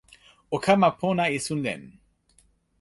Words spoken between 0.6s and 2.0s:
kama pona esun len.